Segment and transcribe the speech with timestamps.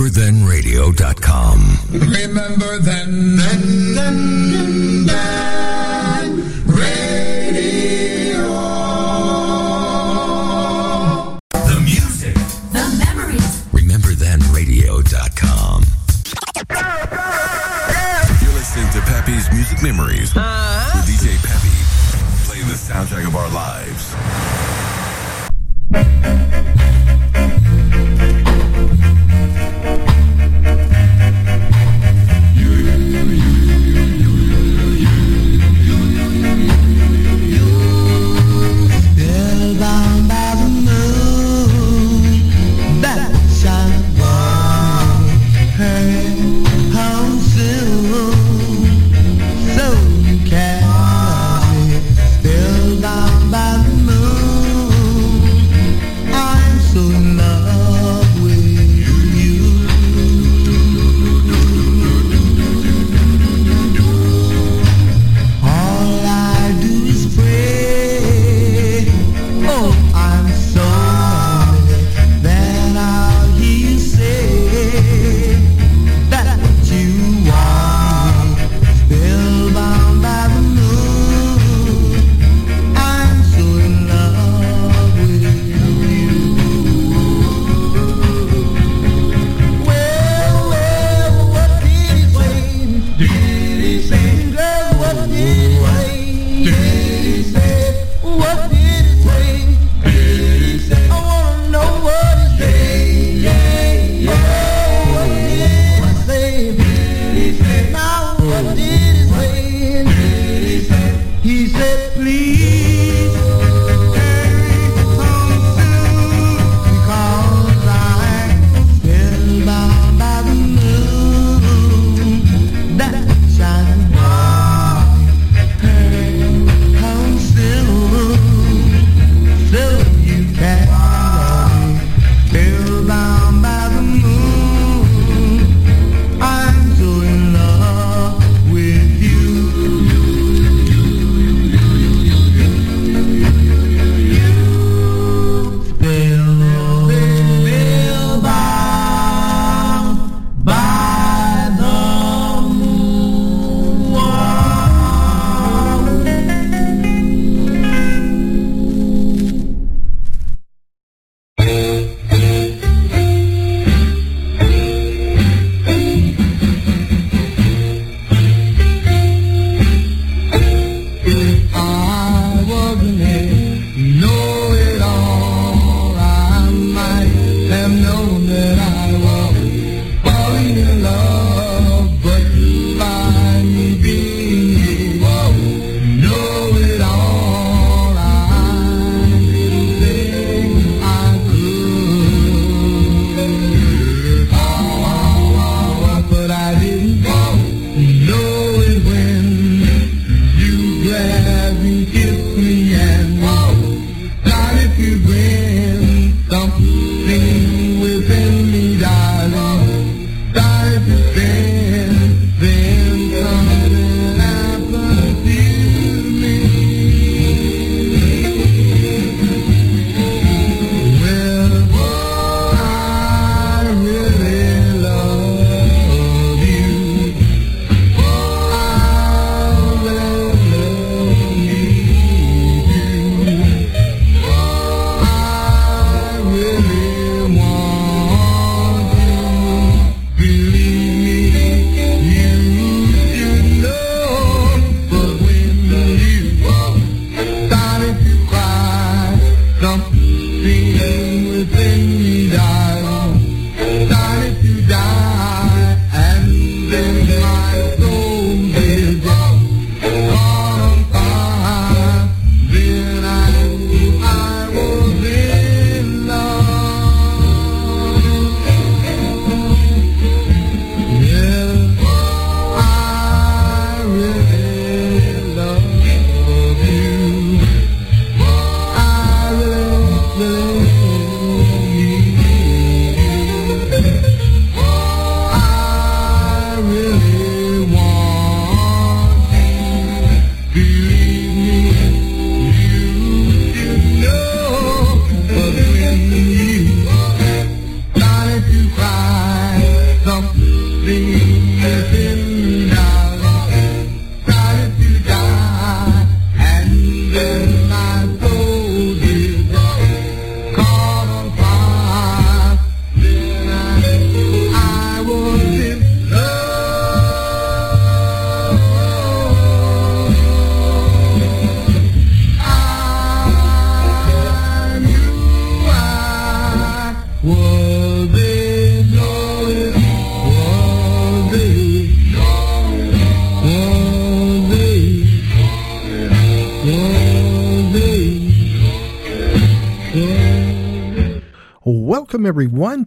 [0.00, 1.60] RememberThenRadio.com.
[1.92, 8.48] Remember then, then, then, then, radio.
[11.52, 12.32] The music,
[12.72, 13.60] the memories.
[13.72, 15.84] RememberThenRadio.com.
[18.40, 20.96] You're listening to Peppy's Music Memories uh-huh.
[20.96, 21.68] with DJ Peppy.
[22.48, 24.14] Play the soundtrack of our lives.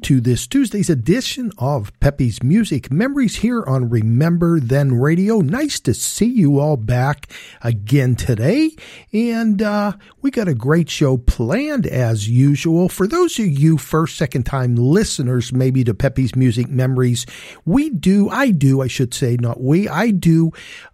[0.04, 5.40] To this Tuesday's edition of Peppy's Music Memories here on Remember Then Radio.
[5.40, 8.76] Nice to see you all back again today.
[9.14, 12.90] And uh, we got a great show planned as usual.
[12.90, 17.26] For those of you first, second time listeners, maybe to Peppy's Music Memories,
[17.64, 20.52] we do, I do, I should say, not we, I do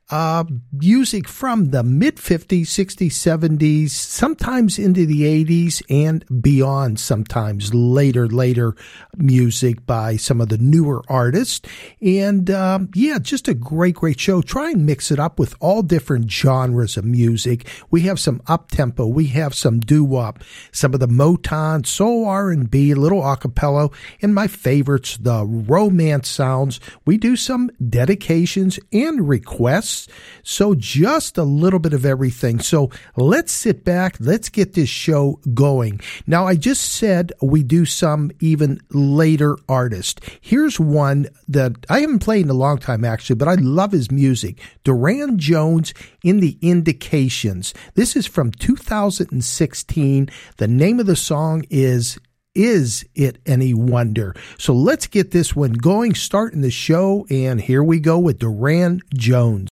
[0.09, 7.73] uh, music from the mid 50s, 60s, 70s, sometimes into the 80s and beyond, sometimes
[7.73, 8.75] later, later
[9.17, 11.61] music by some of the newer artists.
[12.01, 14.41] And um, yeah, just a great, great show.
[14.41, 17.67] Try and mix it up with all different genres of music.
[17.91, 22.25] We have some up tempo, we have some doo wop, some of the Motown, soul
[22.25, 26.79] R&B, a little acapella, and my favorites, the romance sounds.
[27.05, 29.98] We do some dedications and requests
[30.43, 32.59] so just a little bit of everything.
[32.59, 34.15] So let's sit back.
[34.19, 36.01] Let's get this show going.
[36.27, 40.21] Now, I just said we do some even later artists.
[40.41, 44.11] Here's one that I haven't played in a long time, actually, but I love his
[44.11, 44.59] music.
[44.83, 45.93] Durand Jones
[46.23, 47.73] in the Indications.
[47.95, 50.29] This is from 2016.
[50.57, 52.19] The name of the song is
[52.55, 54.35] is it any wonder?
[54.57, 59.03] So let's get this one going, starting the show, and here we go with Durand
[59.13, 59.69] Jones.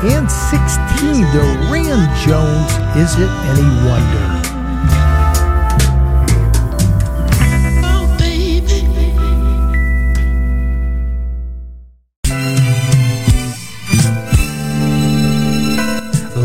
[0.00, 4.26] 2016, Durand Jones, Is It Any Wonder?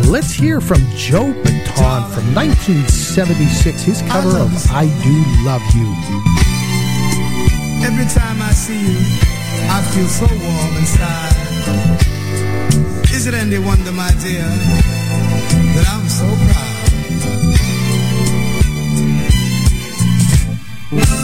[0.10, 5.94] Let's hear from Joe Bataan from 1976, his cover of I Do Love You.
[7.86, 8.98] Every time I see you,
[9.70, 11.43] I feel so warm inside.
[13.24, 16.28] Is it any wonder, my dear, that I'm so
[21.00, 21.23] proud?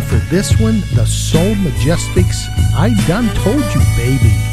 [0.00, 4.51] For this one, the Soul Majestics, I Done Told You Baby.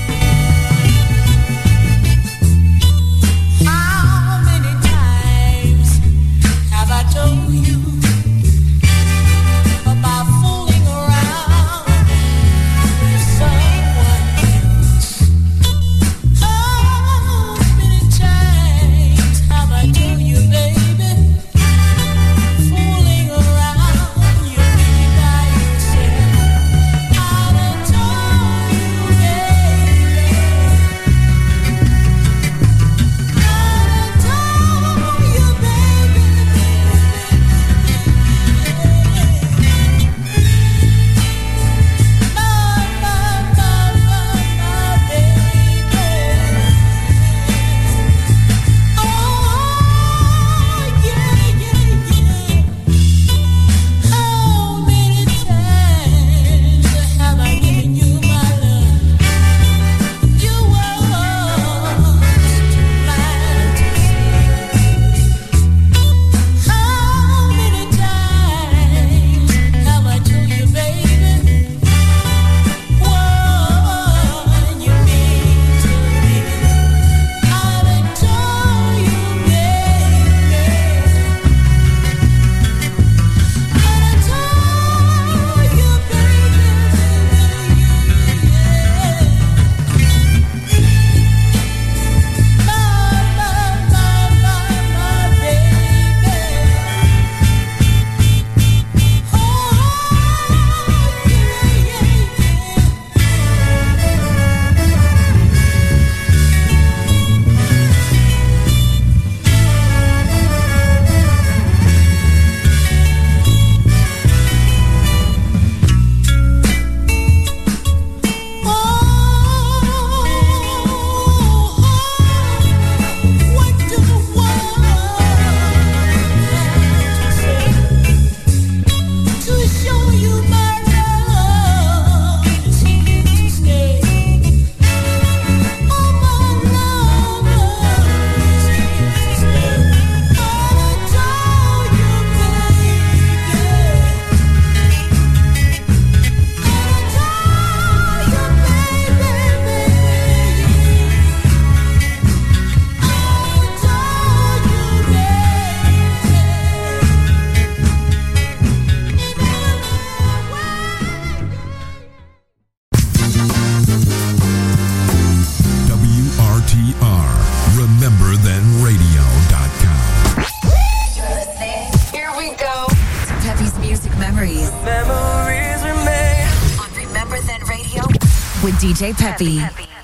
[179.00, 179.62] DJ Peppy.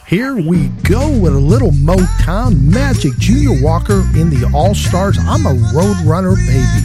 [0.08, 3.12] Here we go with a little Motown magic.
[3.18, 5.18] Junior Walker in the All Stars.
[5.20, 6.85] I'm a Roadrunner baby.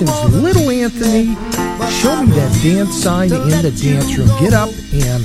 [0.00, 1.34] Little Anthony.
[1.90, 4.28] Show me that dance sign in the dance room.
[4.38, 5.24] Get up and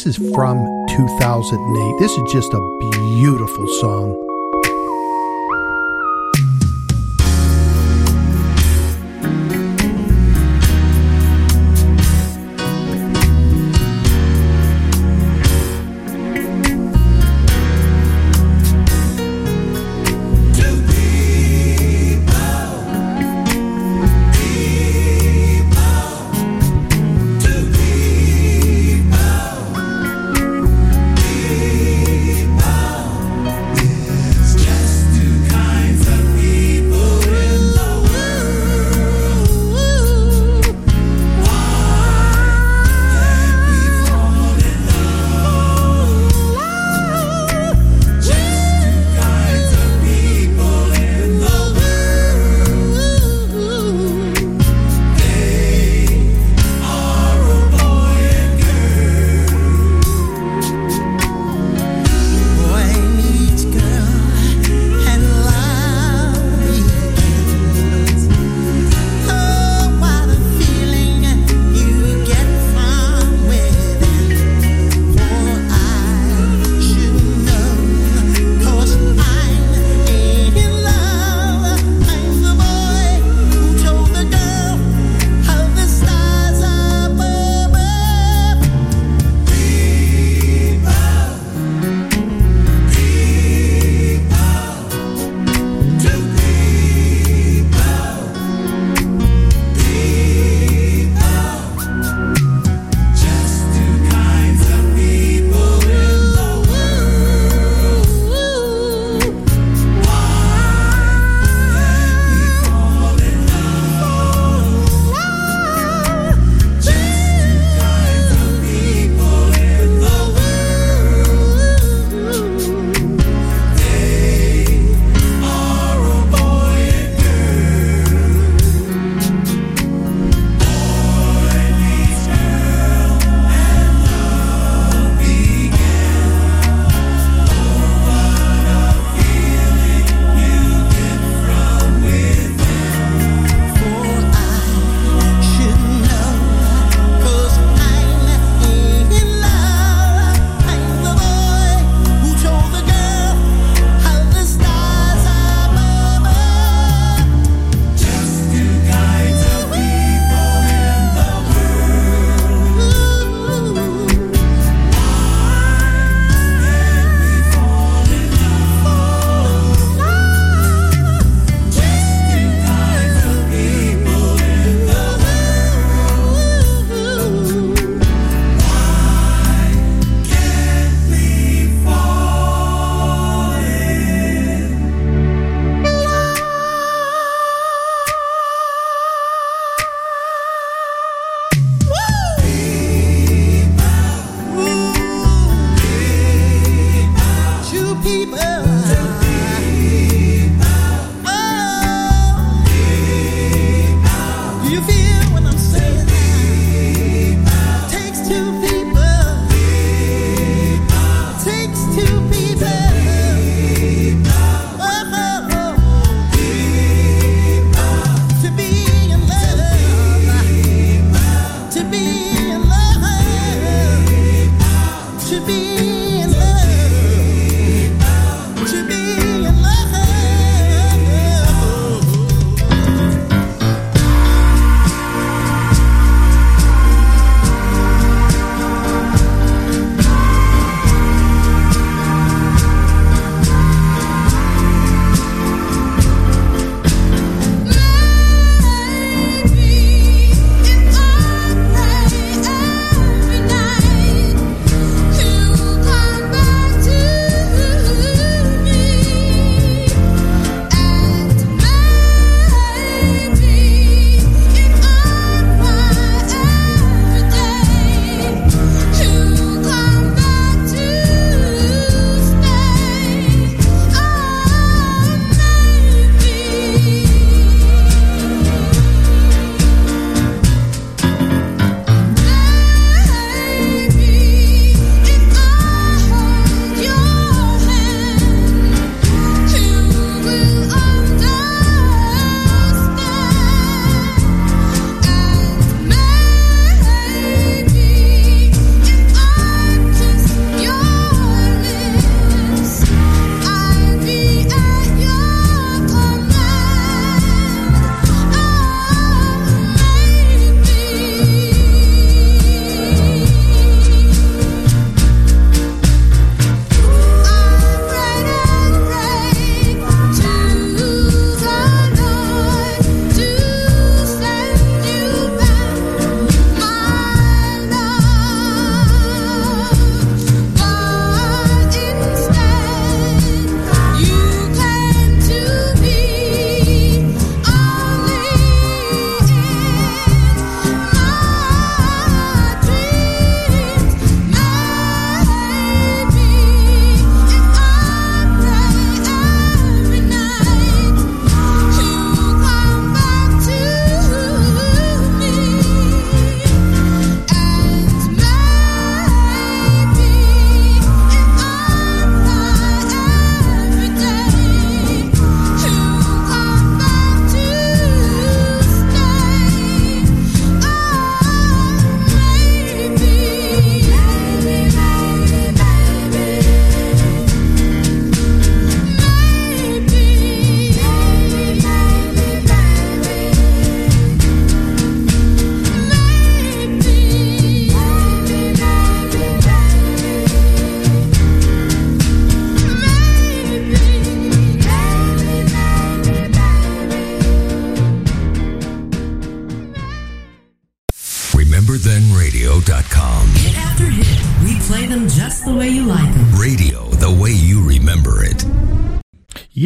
[0.00, 0.56] This is from
[0.88, 1.98] 2008.
[1.98, 3.99] This is just a beautiful song.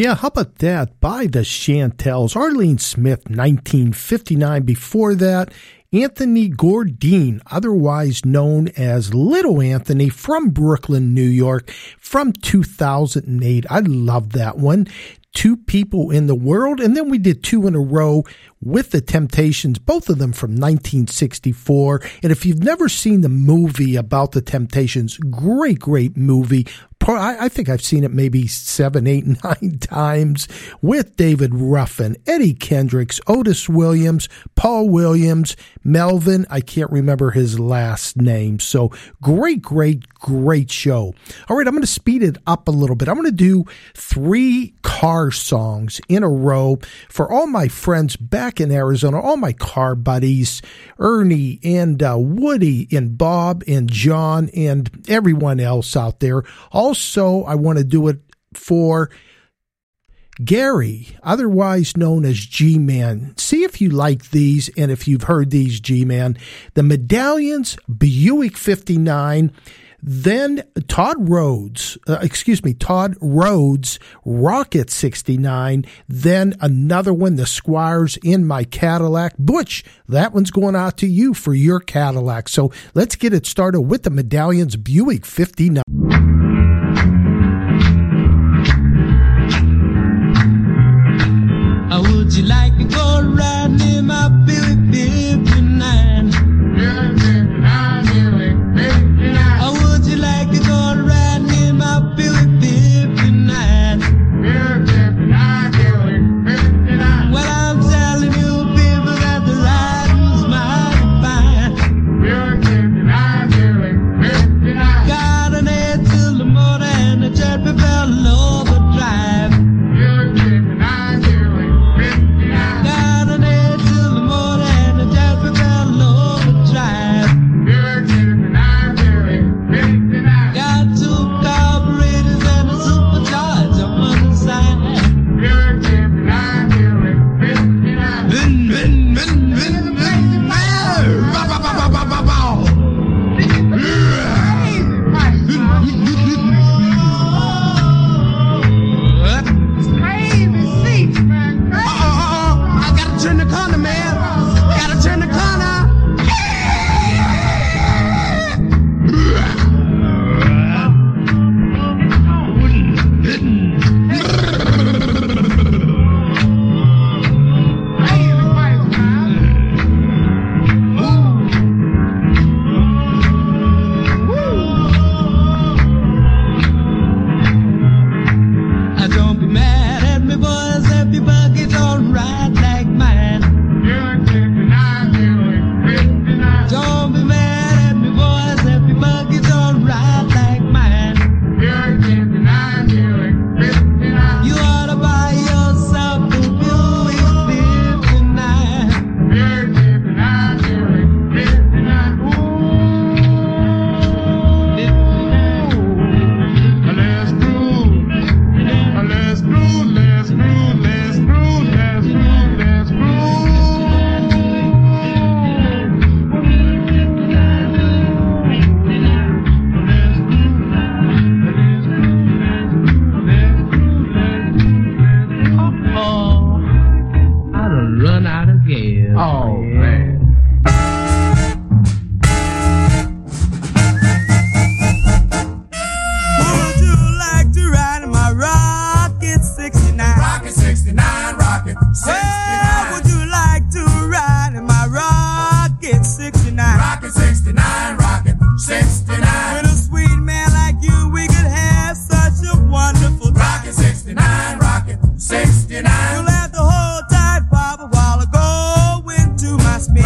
[0.05, 1.01] Yeah, how about that?
[1.01, 2.37] By the Chantels.
[2.37, 4.63] Arlene Smith, 1959.
[4.63, 5.51] Before that,
[5.95, 13.65] Anthony Gourdine, otherwise known as Little Anthony from Brooklyn, New York, from 2008.
[13.71, 14.89] I love that one.
[15.33, 16.81] Two people in the world.
[16.81, 18.25] And then we did two in a row
[18.65, 22.01] with the Temptations, both of them from 1964.
[22.23, 26.67] And if you've never seen the movie about the Temptations, great, great movie.
[27.07, 30.49] I, think I've seen it maybe seven, eight, nine times
[30.81, 36.47] with David Ruffin, Eddie Kendricks, Otis Williams, Paul Williams, Melvin.
[36.49, 38.59] I can't remember his last name.
[38.59, 41.15] So great, great, great show.
[41.49, 43.09] All right, I'm going to speed it up a little bit.
[43.09, 48.54] I'm going to do three car songs in a row for all my friends back
[48.61, 50.63] in Arizona, all my car buddies,
[50.99, 56.43] Ernie and uh, Woody and Bob and John and everyone else out there.
[56.73, 58.21] Also, I want to do it
[58.53, 59.11] for
[60.43, 63.37] Gary, otherwise known as G Man.
[63.37, 66.37] See if you like these and if you've heard these G Man.
[66.75, 69.53] The Medallions, Buick 59,
[70.07, 78.19] then Todd Rhodes, uh, excuse me, Todd Rhodes, Rocket 69, then another one, the Squires
[78.19, 79.35] in my Cadillac.
[79.39, 82.49] Butch, that one's going out to you for your Cadillac.
[82.51, 86.24] So let's get it started with the Medallions Buick 59.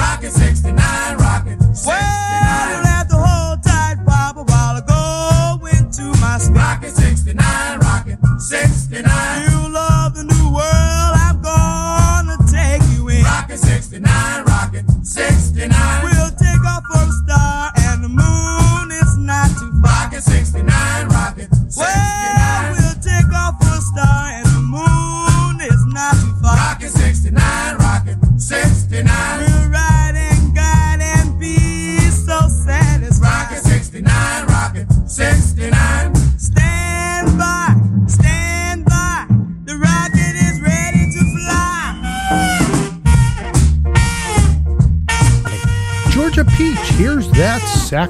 [0.09, 0.39] My spin.
[0.39, 0.58] Rocket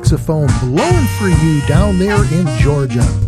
[0.09, 3.28] saxophone blowing for you down there in Georgia.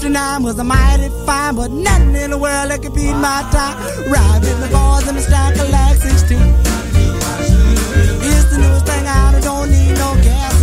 [0.00, 3.76] 59 was a mighty fine, but nothing in the world that could beat my time.
[4.08, 6.38] Riding the my boys in my stock, like 16.
[8.22, 10.57] It's the newest thing out, I don't need no gas.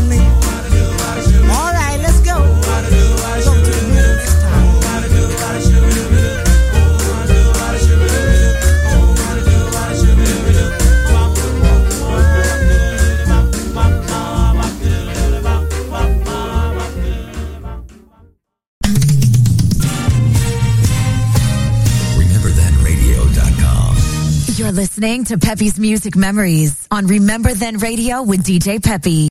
[24.75, 29.29] listening to Peppy's Music Memories on Remember Then Radio with DJ Peppy.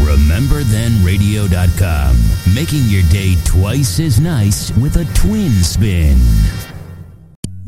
[0.00, 2.16] RememberThenRadio.com,
[2.54, 6.16] making your day twice as nice with a twin spin.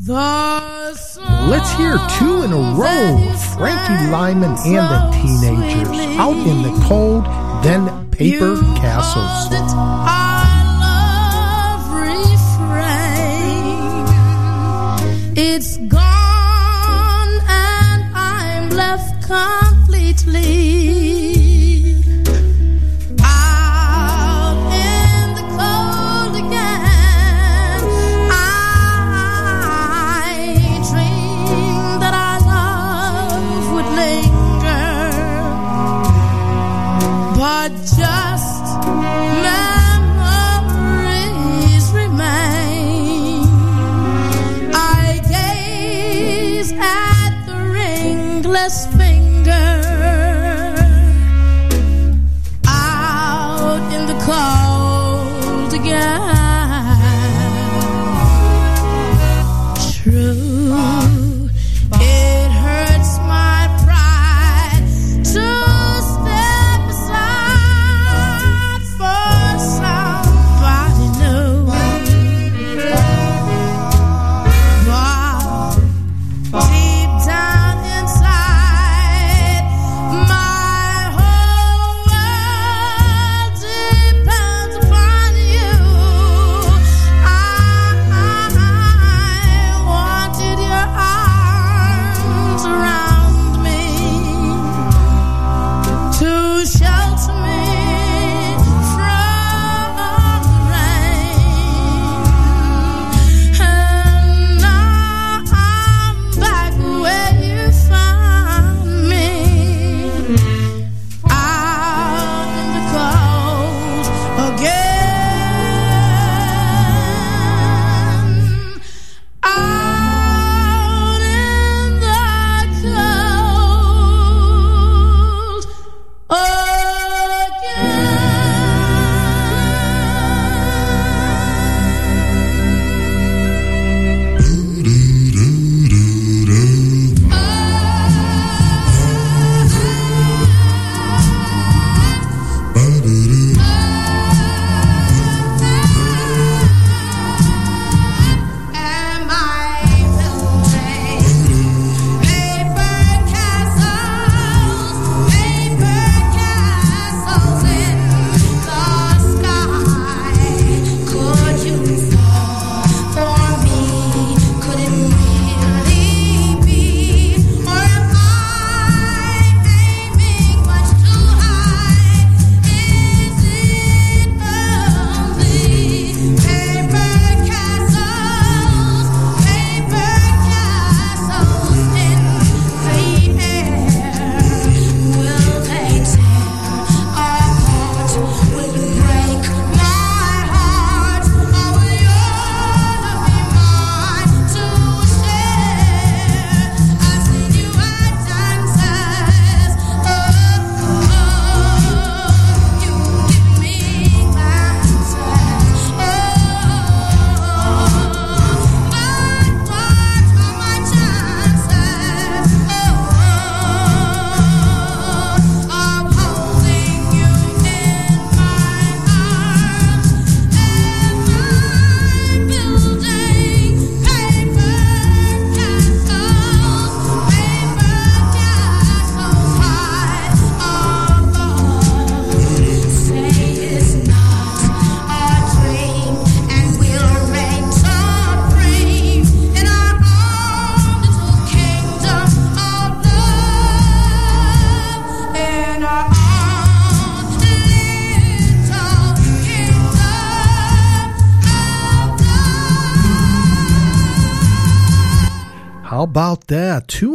[0.09, 7.27] Let's hear two in a row Frankie Lymon and the Teenagers out in the cold,
[7.63, 9.51] then Paper Castles.
[15.37, 16.01] It's gone
[17.49, 20.84] and I'm left completely.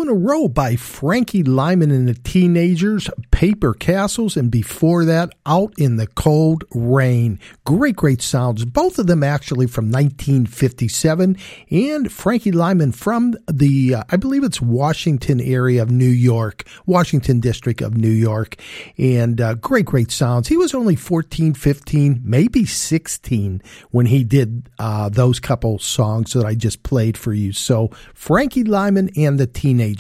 [0.10, 5.72] In a row by Frankie Lymon and the Teenagers, Paper Castles, and before that, Out
[5.78, 7.39] in the Cold Again.
[7.64, 8.66] Great, great sounds.
[8.66, 11.38] Both of them actually from 1957,
[11.70, 17.39] and Frankie Lymon from the, uh, I believe it's Washington area of New York, Washington
[17.39, 18.55] district of New York,
[18.97, 20.47] and uh, great, great sounds.
[20.47, 26.45] He was only 14, 15, maybe 16 when he did uh, those couple songs that
[26.45, 27.53] I just played for you.
[27.53, 29.99] So, Frankie Lymon and the Teenagers.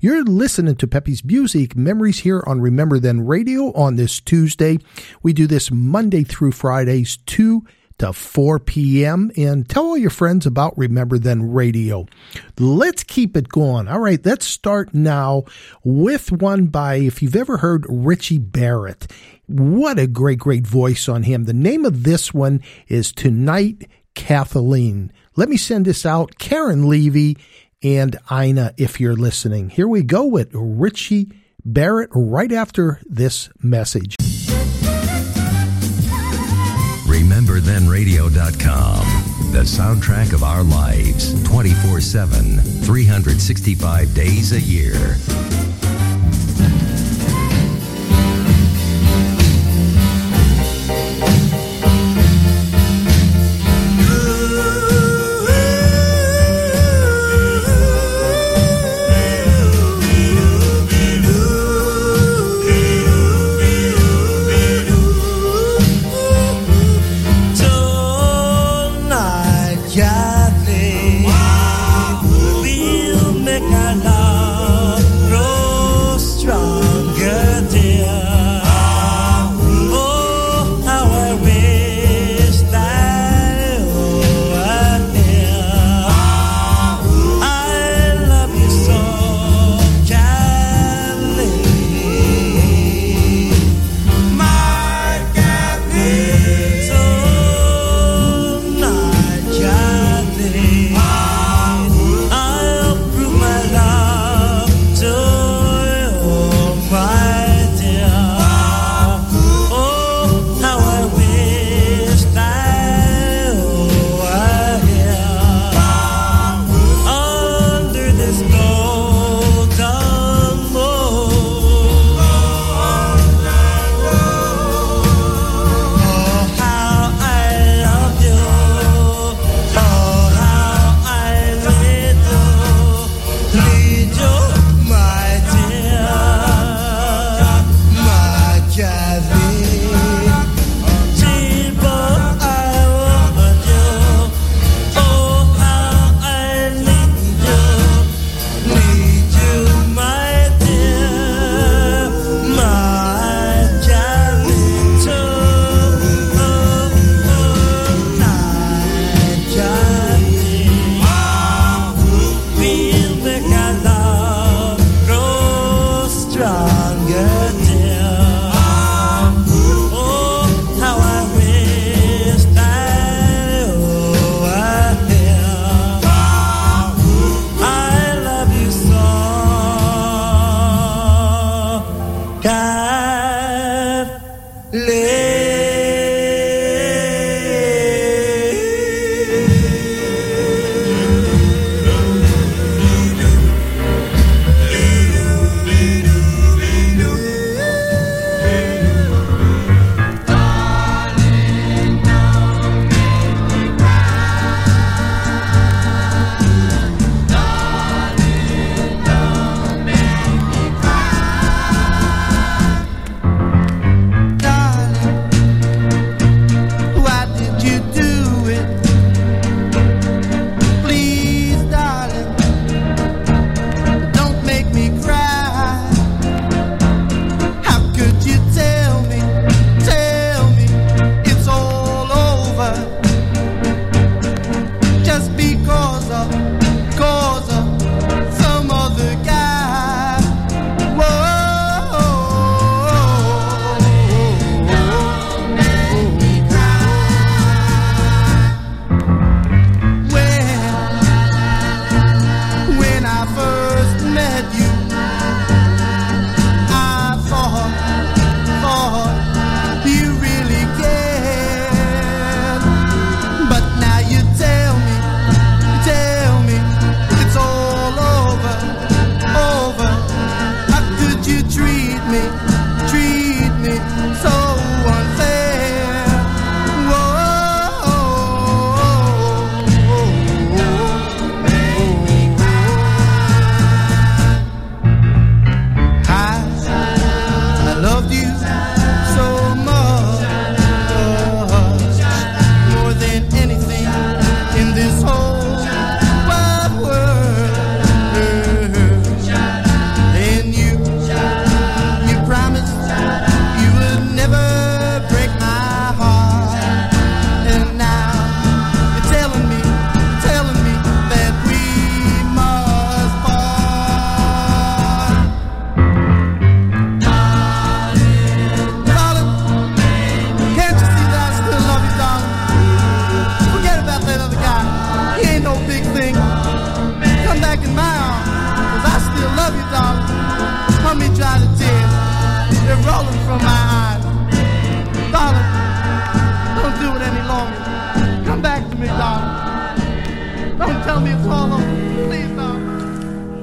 [0.00, 4.78] You're listening to Peppy's Music Memories here on Remember Then Radio on this Tuesday.
[5.22, 7.64] We do this Monday through Fridays, 2
[7.98, 9.30] to 4 p.m.
[9.36, 12.06] And tell all your friends about Remember Then Radio.
[12.58, 13.88] Let's keep it going.
[13.88, 15.44] All right, let's start now
[15.84, 19.10] with one by, if you've ever heard Richie Barrett.
[19.46, 21.44] What a great, great voice on him.
[21.44, 25.12] The name of this one is Tonight Kathleen.
[25.36, 26.38] Let me send this out.
[26.38, 27.36] Karen Levy
[27.82, 29.70] and Ina, if you're listening.
[29.70, 31.32] Here we go with Richie
[31.64, 34.16] Barrett right after this message.
[37.06, 45.16] RememberThenRadio.com, the soundtrack of our lives, 24 7, 365 days a year.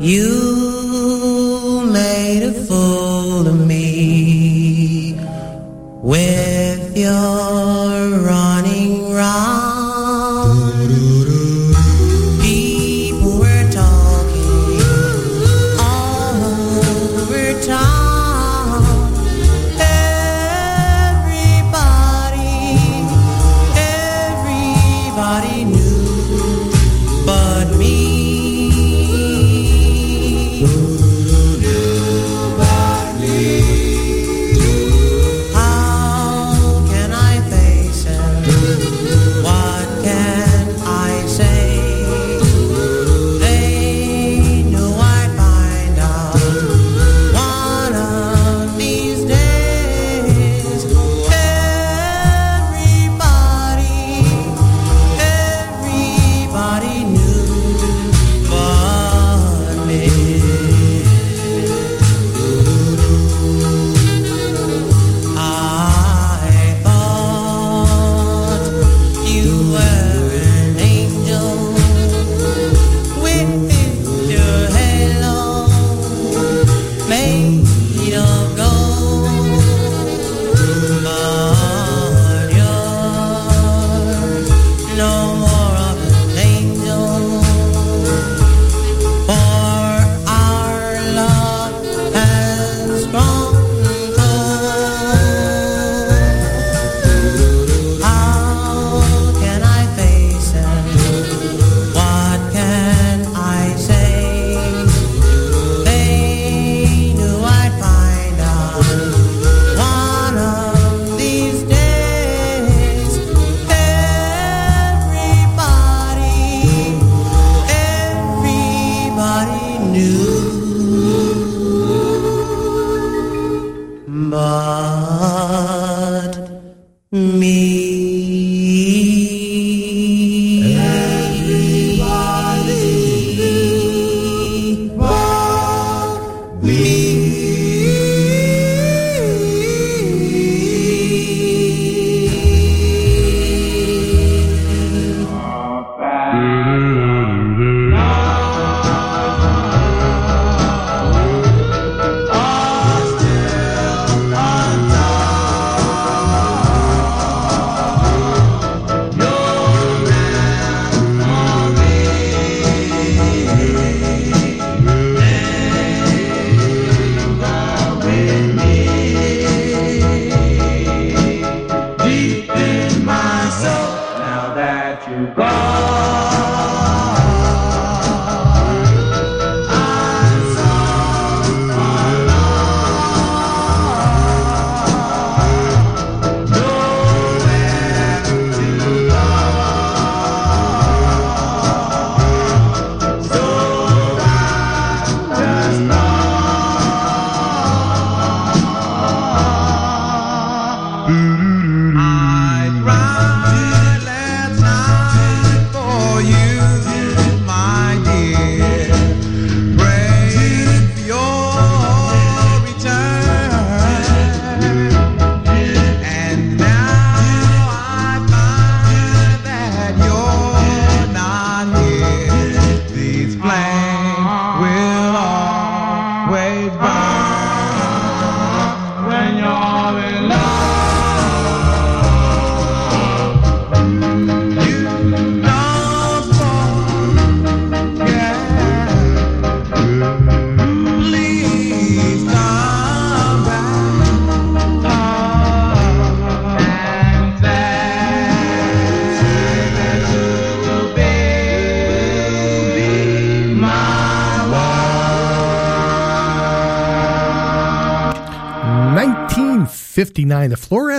[0.07, 0.56] You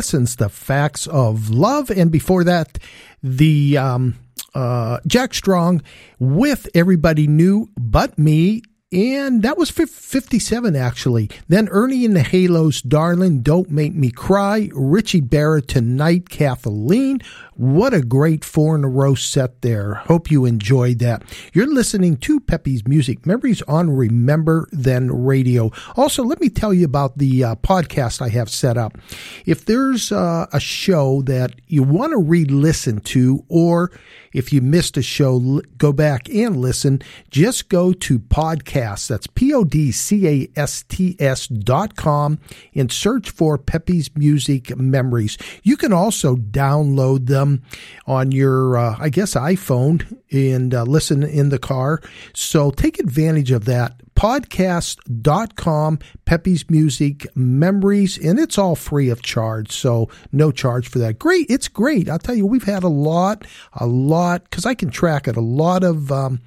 [0.09, 2.79] Fluorescence, the Facts of Love, and before that,
[3.23, 4.15] the um,
[4.55, 5.83] uh, Jack Strong
[6.19, 8.63] with Everybody Knew But Me.
[8.91, 11.29] And that was 57 actually.
[11.47, 17.21] Then Ernie and the Halos, Darling, Don't Make Me Cry, Richie Barrett Tonight, Kathleen.
[17.55, 19.95] What a great four in a row set there.
[19.95, 21.23] Hope you enjoyed that.
[21.53, 25.71] You're listening to Peppy's Music Memories on Remember Then Radio.
[25.97, 28.97] Also, let me tell you about the uh, podcast I have set up.
[29.45, 33.91] If there's uh, a show that you want to re listen to, or
[34.33, 39.09] if you missed a show, go back and listen, just go to podcast Podcast.
[39.09, 42.39] That's P O D C A S T S dot com
[42.75, 45.39] and search for Peppy's Music Memories.
[45.63, 47.63] You can also download them
[48.07, 52.01] on your, uh, I guess, iPhone and uh, listen in the car.
[52.35, 54.01] So take advantage of that.
[54.15, 59.71] Podcast.com, Peppy's Music Memories, and it's all free of charge.
[59.71, 61.21] So no charge for that.
[61.21, 61.47] Great.
[61.49, 62.09] It's great.
[62.09, 65.41] I'll tell you, we've had a lot, a lot, because I can track it, a
[65.41, 66.11] lot of.
[66.11, 66.41] Um,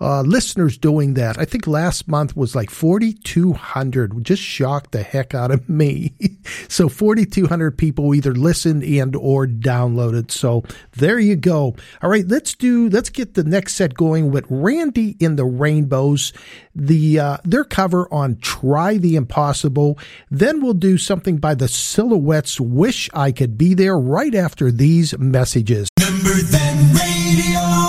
[0.00, 1.38] uh, listeners doing that.
[1.38, 4.24] I think last month was like 4,200.
[4.24, 6.14] Just shocked the heck out of me.
[6.68, 10.30] so 4,200 people either listened and or downloaded.
[10.30, 11.76] So there you go.
[12.02, 12.88] All right, let's do.
[12.88, 16.32] Let's get the next set going with Randy and the Rainbows.
[16.74, 19.98] The uh, their cover on "Try the Impossible."
[20.30, 22.60] Then we'll do something by the Silhouettes.
[22.60, 25.88] "Wish I Could Be There." Right after these messages.
[25.98, 27.85] Remember then radio.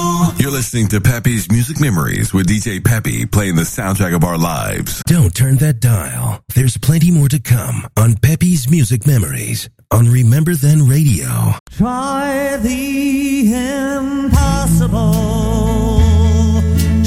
[0.58, 5.04] You're listening to Peppy's Music Memories with DJ Peppy playing the soundtrack of our lives.
[5.06, 6.42] Don't turn that dial.
[6.56, 11.28] There's plenty more to come on Peppy's Music Memories on Remember Then Radio.
[11.70, 15.22] Try the impossible.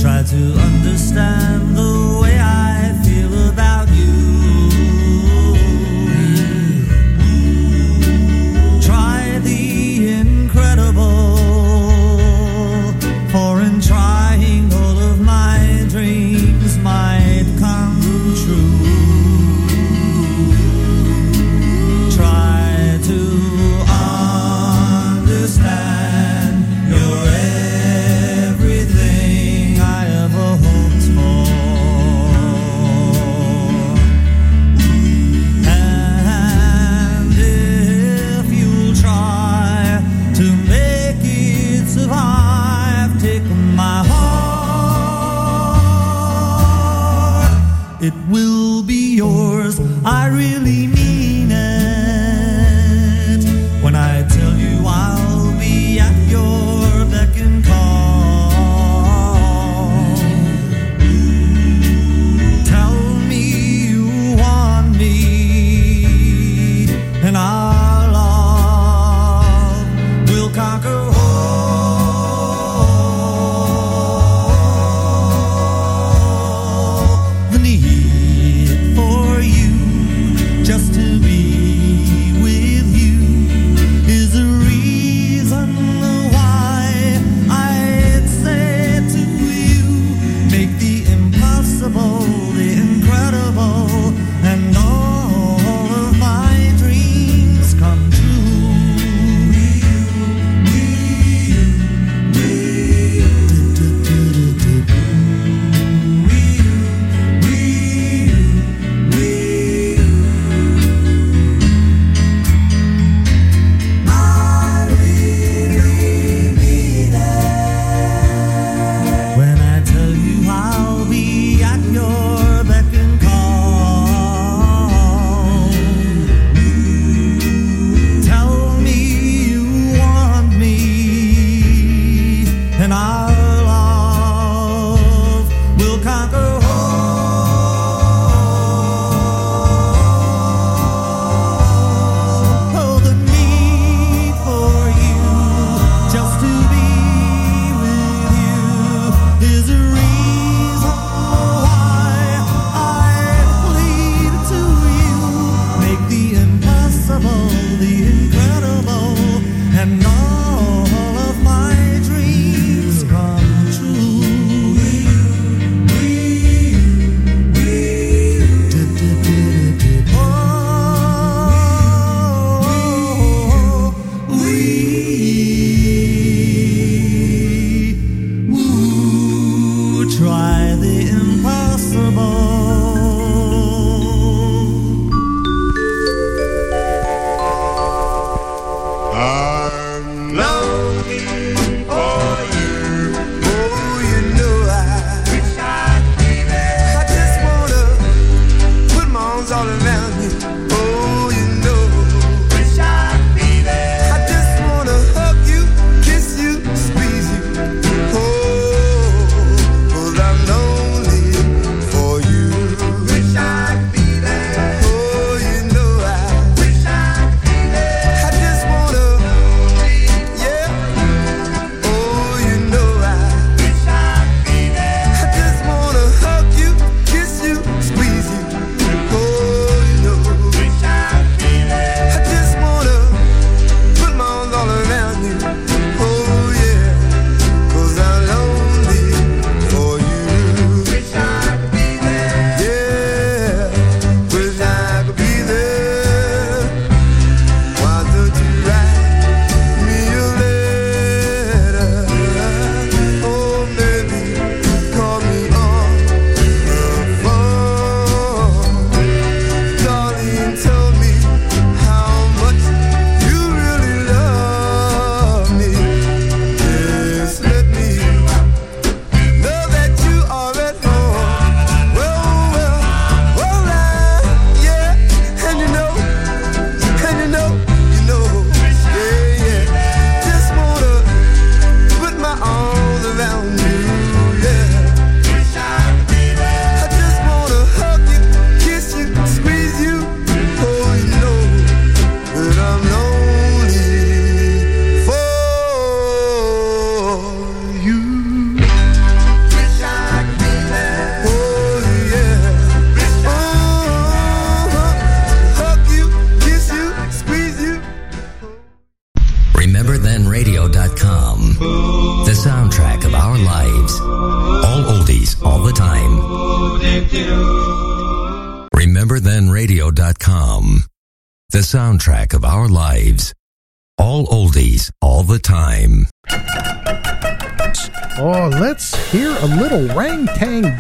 [0.01, 1.50] Try to understand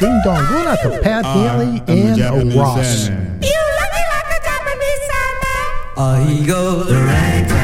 [0.01, 0.46] Ding Dong.
[0.48, 3.11] Going out to Pat Haley and Ross.
[5.98, 7.59] I go the right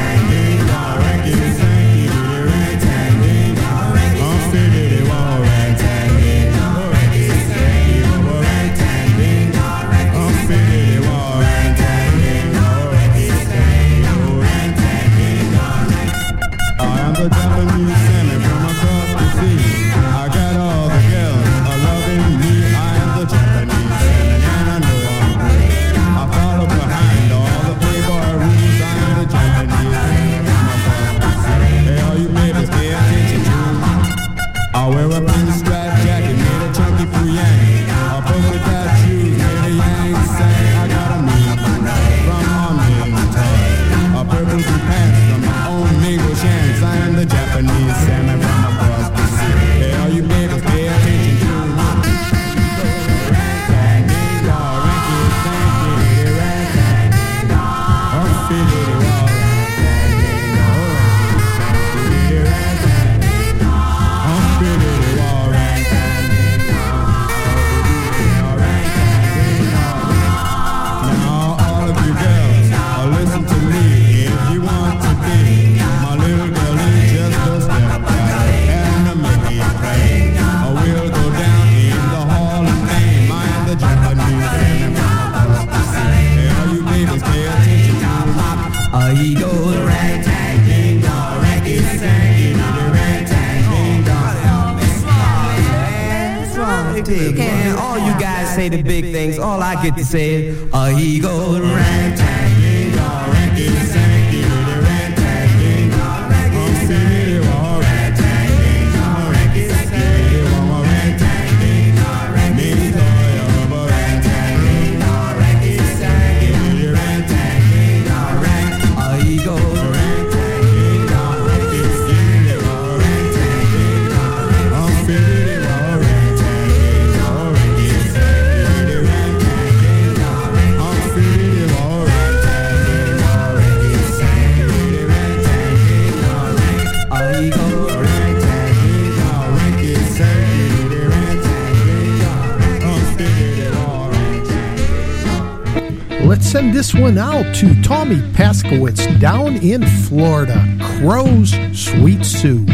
[146.57, 150.59] send this one out to Tommy Paskowitz down in Florida.
[150.81, 152.65] Crow's Sweet Sue.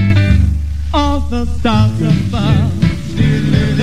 [0.94, 2.80] All the stars above,
[3.18, 3.74] do,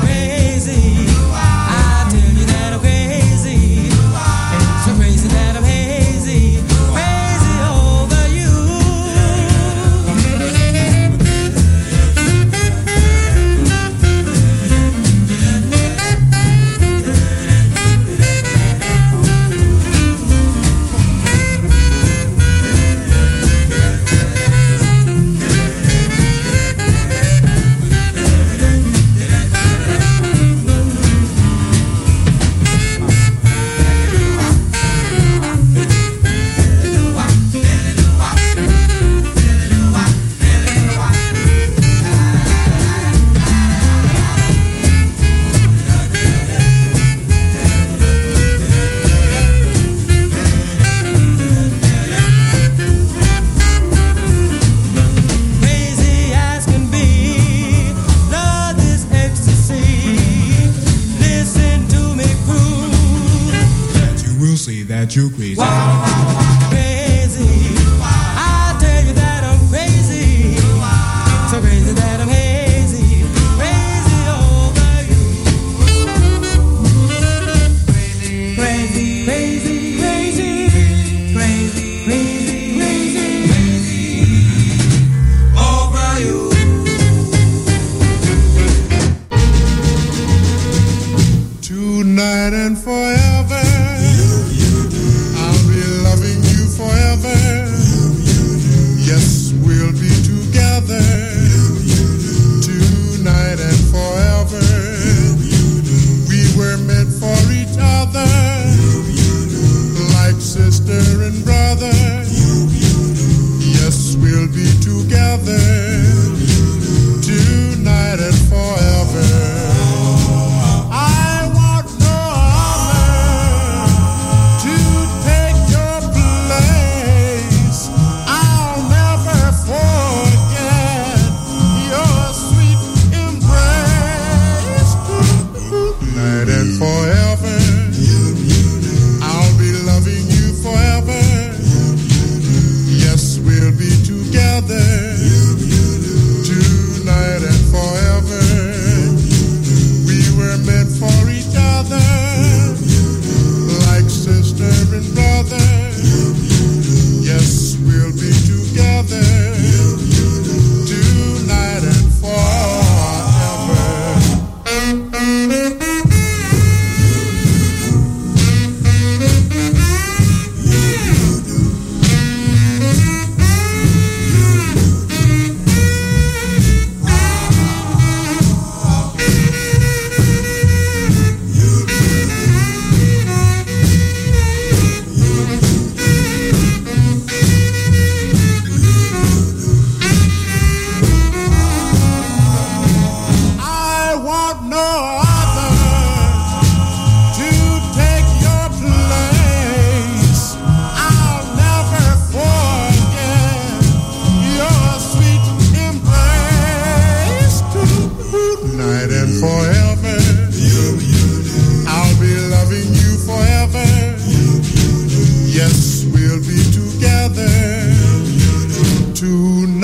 [0.00, 1.15] crazy.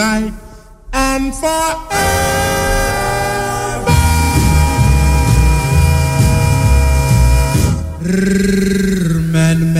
[0.02, 0.32] tonight
[0.92, 1.92] and forever.
[9.32, 9.74] Men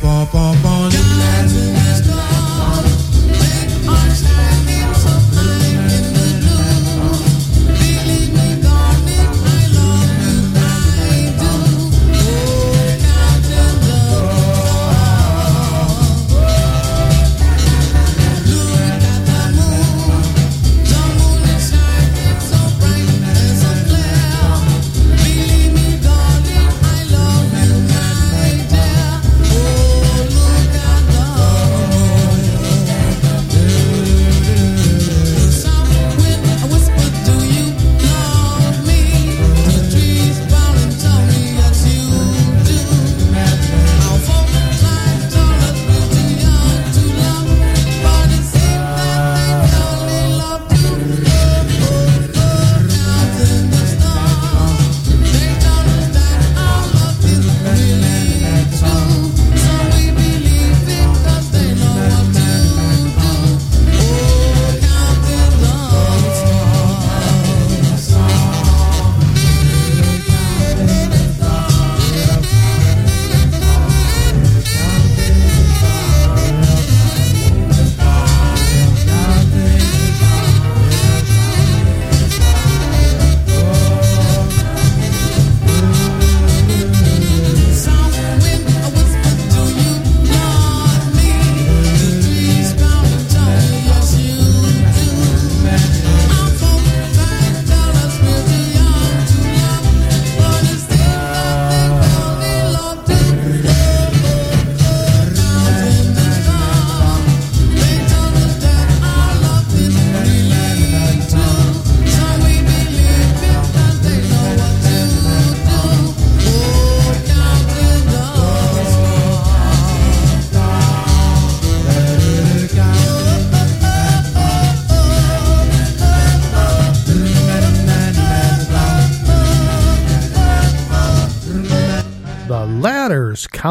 [0.00, 1.15] pom pom pom.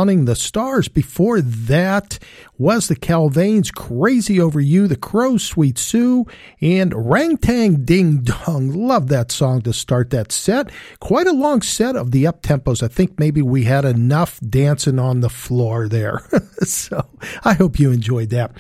[0.06, 0.88] Counting the Stars.
[0.88, 2.20] Before that
[2.60, 6.28] was the Calvanes, Crazy Over You, The Crows, Sweet Sue,
[6.62, 8.72] and Rang Tang Ding Dong.
[8.72, 10.70] Love that song to start that set.
[11.00, 12.84] Quite a long set of the up tempos.
[12.84, 16.22] I think maybe we had enough dancing on the floor there.
[16.60, 17.10] so
[17.44, 18.52] I hope you enjoyed that.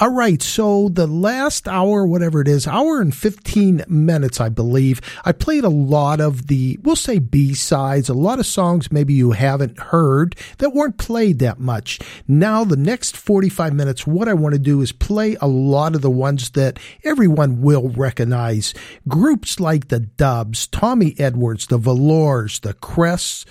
[0.00, 4.98] All right, so the last hour, whatever it is, hour and 15 minutes, I believe,
[5.26, 9.12] I played a lot of the, we'll say B sides, a lot of songs maybe
[9.12, 11.98] you haven't heard that weren't played that much.
[12.26, 16.00] Now, the next 45 minutes, what I want to do is play a lot of
[16.00, 18.72] the ones that everyone will recognize.
[19.06, 23.44] Groups like the Dubs, Tommy Edwards, the Valors, the Crests,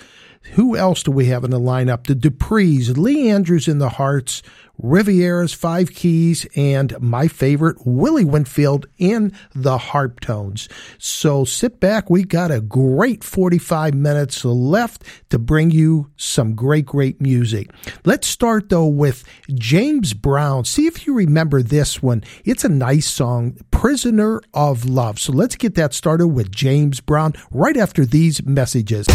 [0.54, 2.06] who else do we have in the lineup?
[2.06, 4.42] The Duprees, Lee Andrews in the Hearts,
[4.82, 10.68] Riviera's Five Keys, and my favorite, Willie Winfield in the Harptones.
[10.98, 12.10] So sit back.
[12.10, 17.70] We got a great 45 minutes left to bring you some great, great music.
[18.04, 19.24] Let's start though with
[19.54, 20.64] James Brown.
[20.64, 22.24] See if you remember this one.
[22.44, 25.18] It's a nice song, Prisoner of Love.
[25.18, 29.06] So let's get that started with James Brown right after these messages.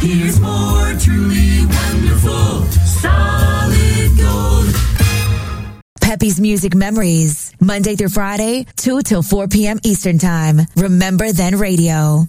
[0.00, 2.66] Here's more truly wonderful,
[3.02, 4.74] solid gold.
[6.00, 9.78] Peppy's Music Memories, Monday through Friday, 2 till 4 p.m.
[9.84, 10.60] Eastern Time.
[10.76, 12.26] Remember Then Radio.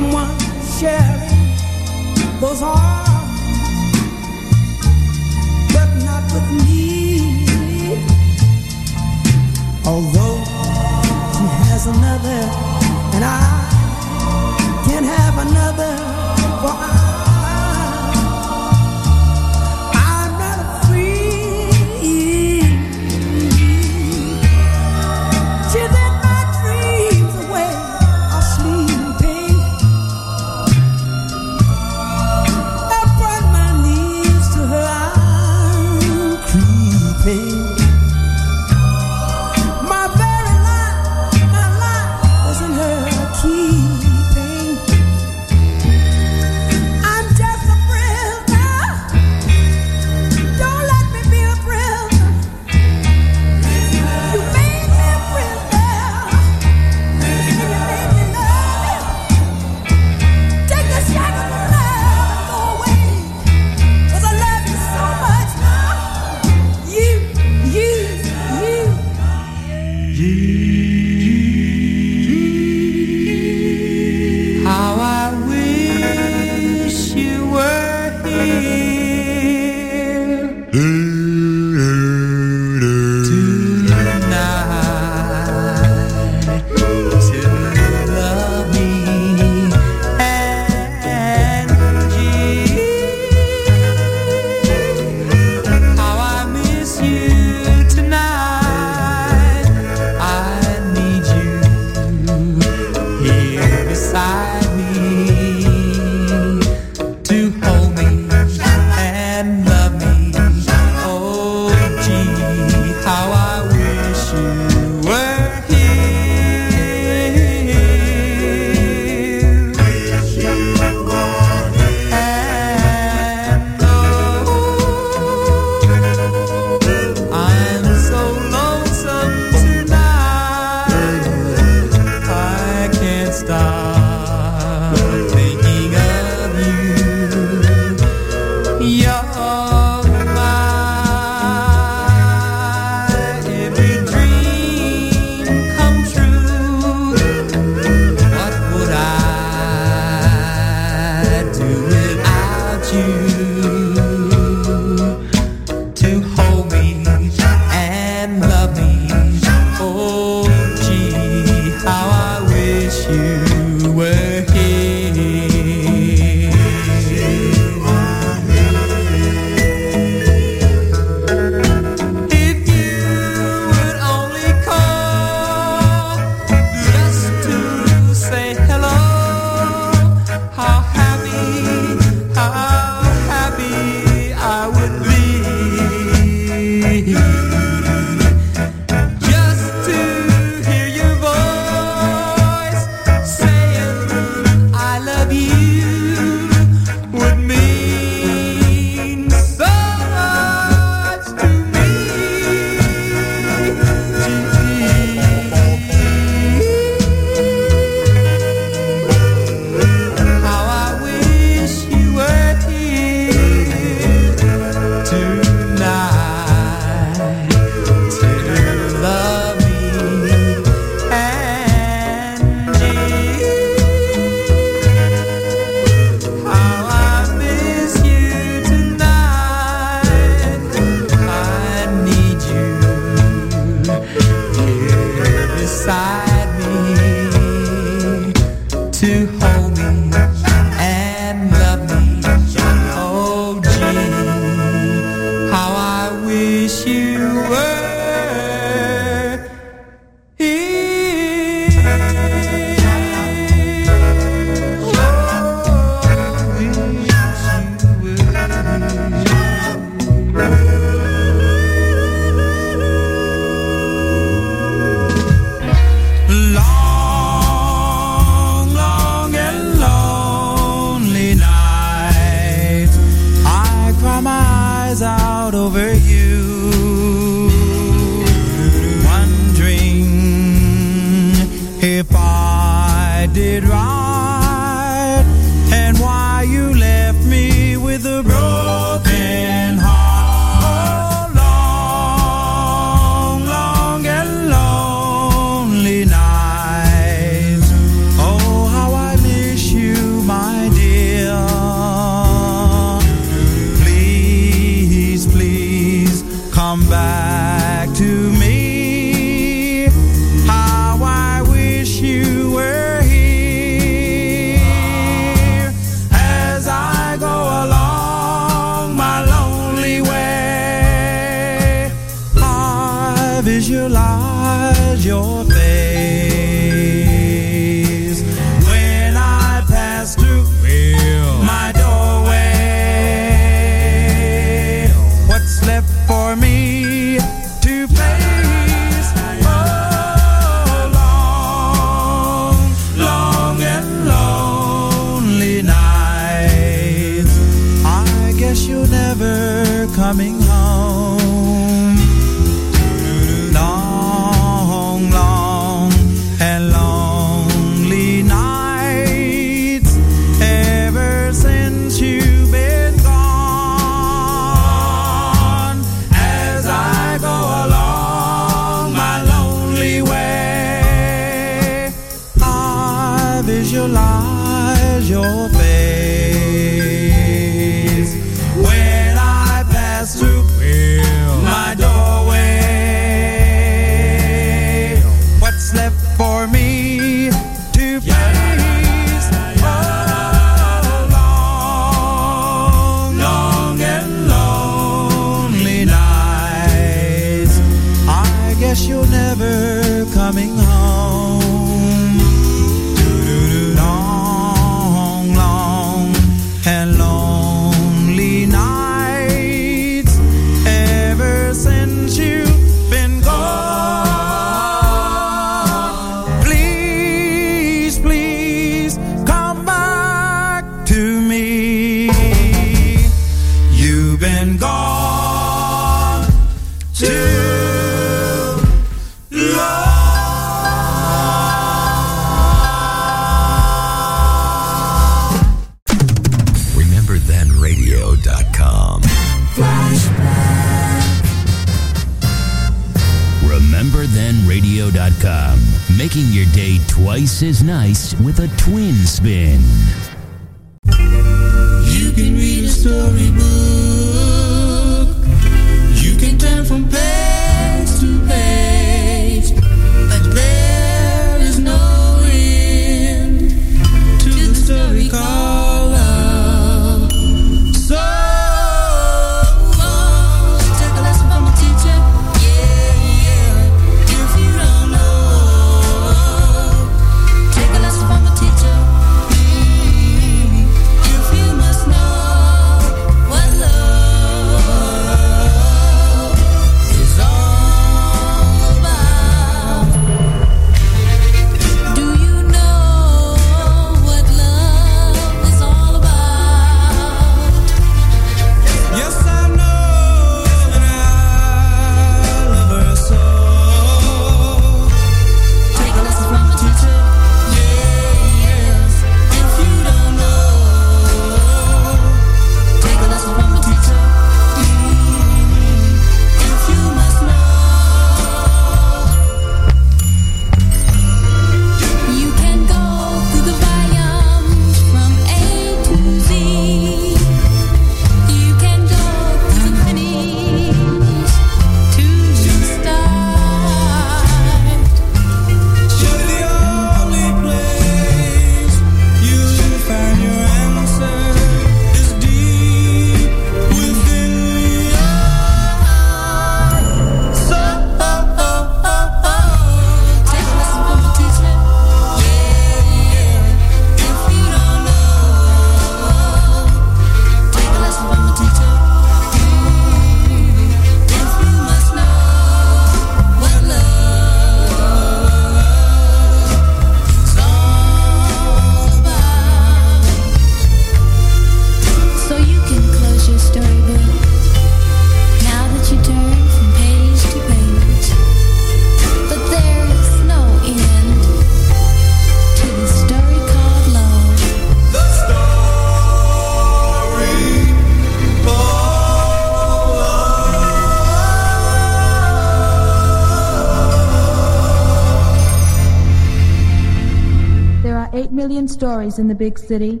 [598.62, 600.00] Million stories in the big city.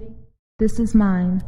[0.60, 1.42] This is mine.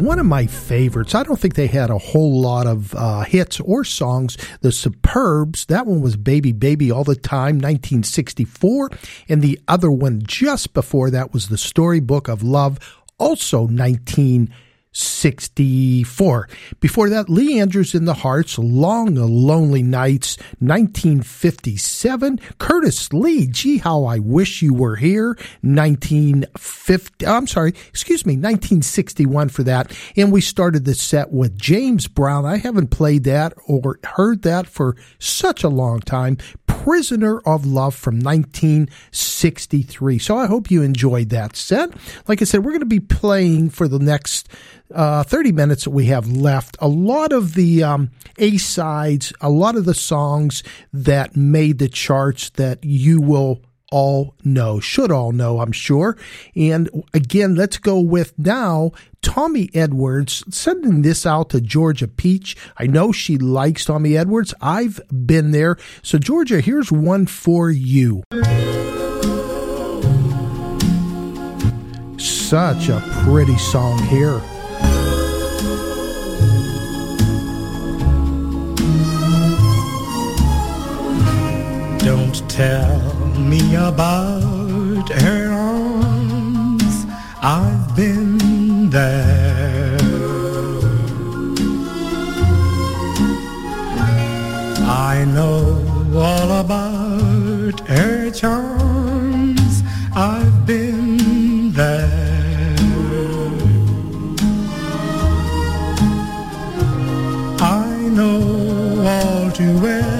[0.00, 1.14] One of my favorites.
[1.14, 4.36] I don't think they had a whole lot of uh, hits or songs.
[4.60, 8.90] The Superbs, that one was Baby Baby All the Time, 1964.
[9.28, 12.78] And the other one just before that was The Storybook of Love,
[13.18, 14.60] also 1964.
[14.94, 16.48] 64.
[16.80, 22.40] Before that, Lee Andrews in the Hearts, Long Lonely Nights, 1957.
[22.58, 27.26] Curtis Lee, Gee How I Wish You Were Here, 1950.
[27.26, 29.96] I'm sorry, excuse me, 1961 for that.
[30.16, 32.46] And we started the set with James Brown.
[32.46, 36.38] I haven't played that or heard that for such a long time.
[36.84, 40.18] Prisoner of Love from 1963.
[40.18, 41.94] So I hope you enjoyed that set.
[42.28, 44.50] Like I said, we're going to be playing for the next
[44.94, 49.48] uh, 30 minutes that we have left, a lot of the um, A sides, a
[49.48, 50.62] lot of the songs
[50.92, 53.62] that made the charts that you will
[53.94, 56.16] all know, should all know, I'm sure.
[56.56, 58.90] And again, let's go with now
[59.22, 62.56] Tommy Edwards, sending this out to Georgia Peach.
[62.76, 64.52] I know she likes Tommy Edwards.
[64.60, 65.76] I've been there.
[66.02, 68.24] So, Georgia, here's one for you.
[72.18, 74.42] Such a pretty song here.
[82.04, 87.06] Don't tell me about her arms.
[87.40, 89.96] I've been there.
[94.86, 95.80] I know
[96.14, 99.82] all about her charms.
[100.14, 102.76] I've been there.
[107.60, 110.13] I know all too well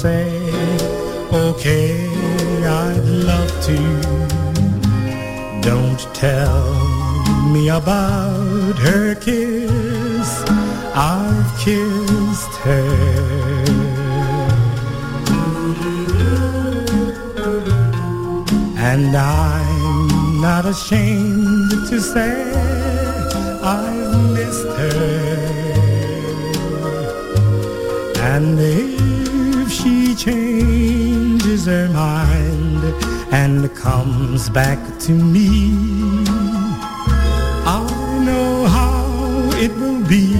[0.00, 0.32] say,
[1.30, 2.08] okay,
[2.64, 3.78] I'd love to.
[5.60, 6.64] Don't tell
[7.52, 10.28] me about her kiss.
[10.94, 12.88] I've kissed her.
[18.90, 22.34] And I'm not ashamed to say
[23.62, 25.20] I've missed her.
[28.32, 28.58] And
[30.20, 32.84] changes her mind
[33.32, 35.48] and comes back to me,
[37.64, 39.08] I know how
[39.54, 40.34] it will be.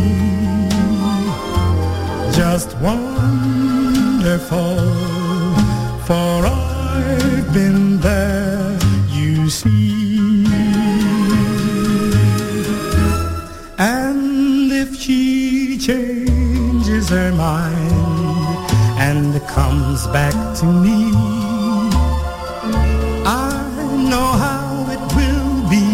[2.31, 4.77] Just wonderful,
[6.05, 8.78] for I've been there,
[9.09, 10.44] you see.
[13.78, 18.00] And if she changes her mind
[19.55, 21.13] comes back to me,
[23.27, 23.51] I
[24.11, 25.87] know how it will be.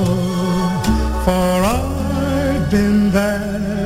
[1.25, 3.82] for I've been there,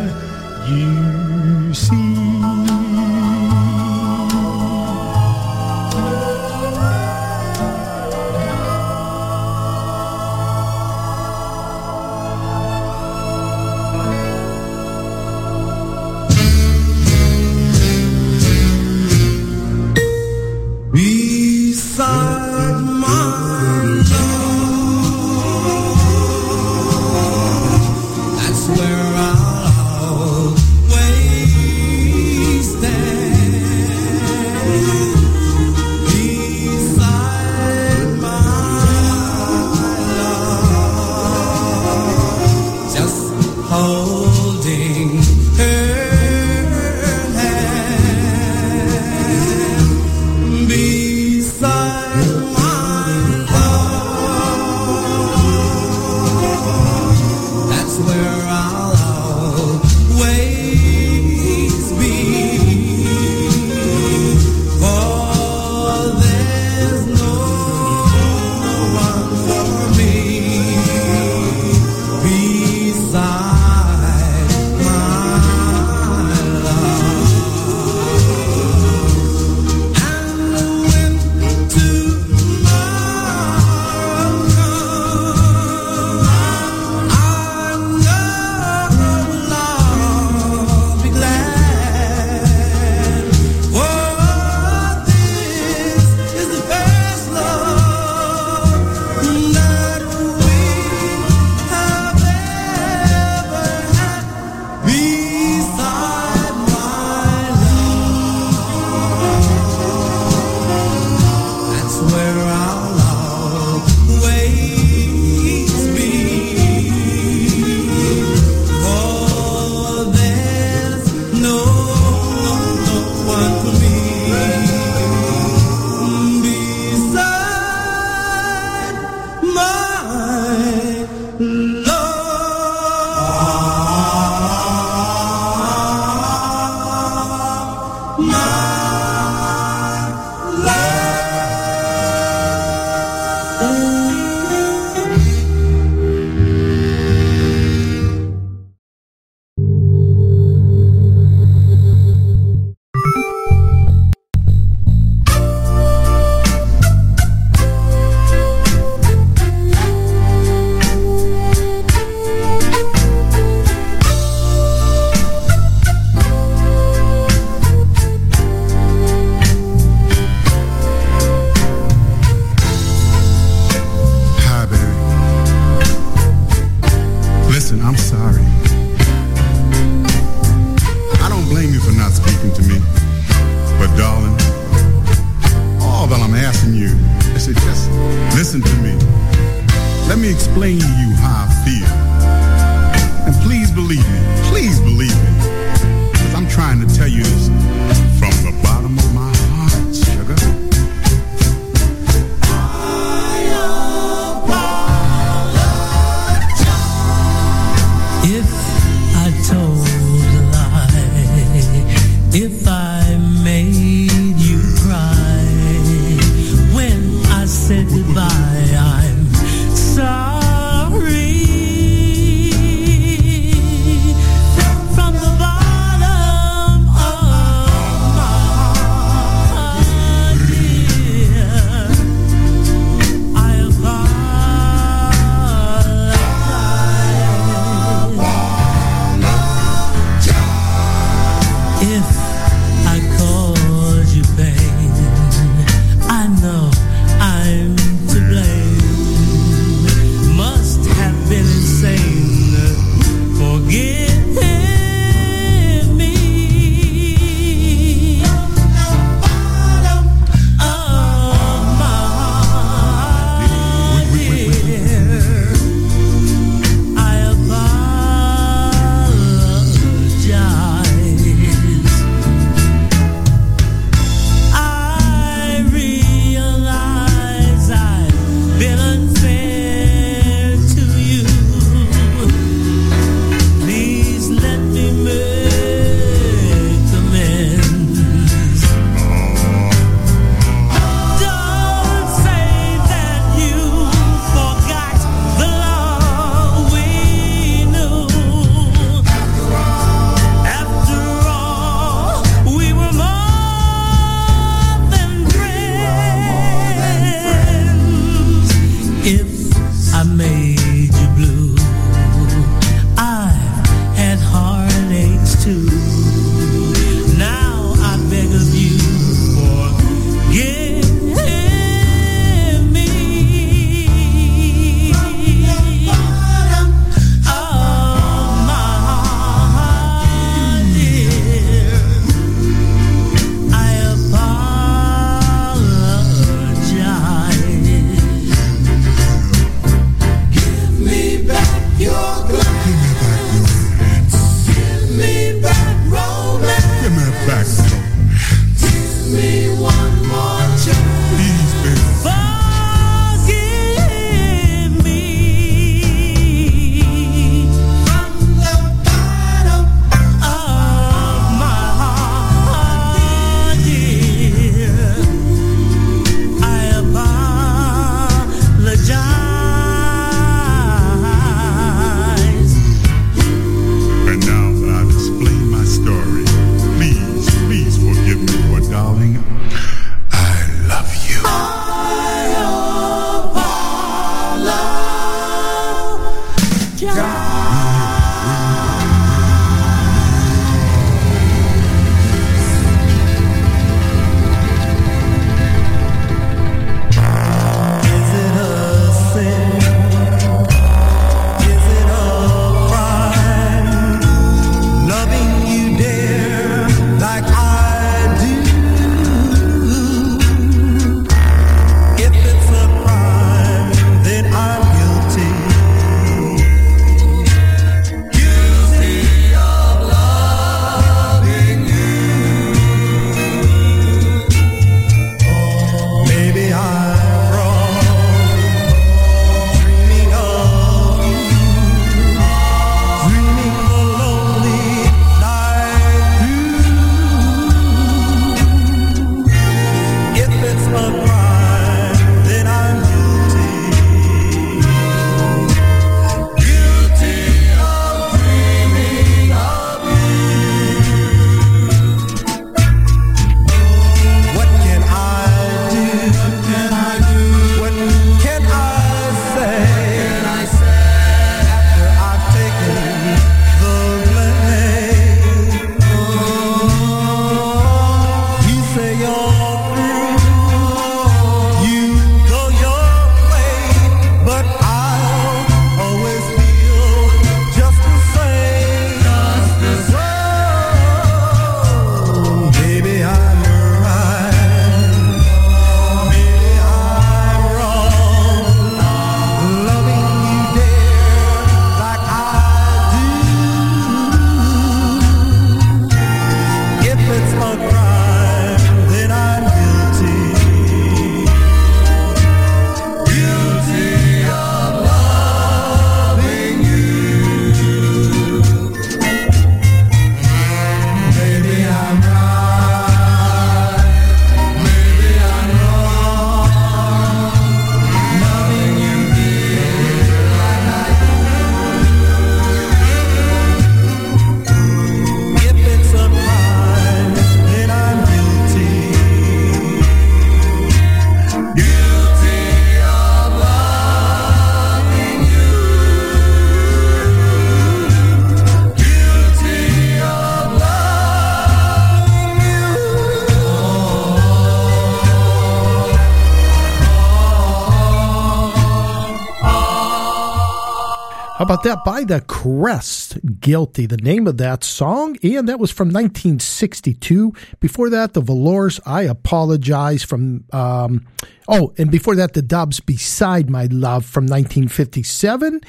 [551.48, 551.86] about that?
[551.86, 555.16] By the Crest, Guilty, the name of that song.
[555.24, 557.34] And that was from 1962.
[557.62, 561.08] Before that, the Valors, I Apologize from, um,
[561.48, 565.62] oh, and before that, the Dubs, Beside My Love from 1957.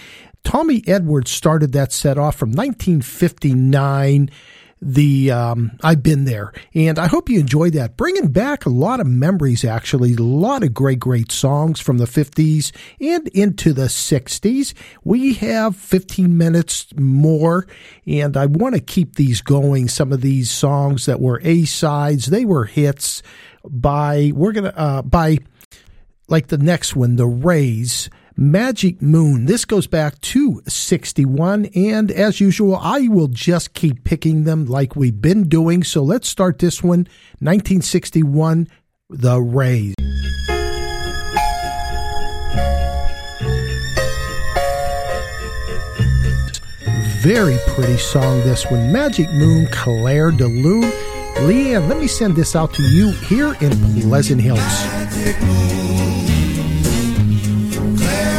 [0.42, 4.30] Tommy Edwards started that set off from 1959
[4.80, 7.96] the um, I've been there, and I hope you enjoyed that.
[7.96, 12.04] Bringing back a lot of memories, actually, a lot of great, great songs from the
[12.04, 14.74] 50s and into the 60s.
[15.04, 17.66] We have 15 minutes more,
[18.06, 19.88] and I want to keep these going.
[19.88, 23.22] Some of these songs that were A sides, they were hits
[23.68, 25.38] by we're gonna uh, by
[26.28, 28.10] like the next one, the Rays.
[28.40, 29.46] Magic Moon.
[29.46, 34.94] This goes back to 61, and as usual, I will just keep picking them like
[34.94, 35.82] we've been doing.
[35.82, 37.08] So let's start this one
[37.40, 38.68] 1961,
[39.10, 39.96] The Rays.
[47.20, 48.92] Very pretty song, this one.
[48.92, 50.92] Magic Moon, Clair de Lune.
[51.38, 55.87] Leanne, let me send this out to you here in Pleasant Hills.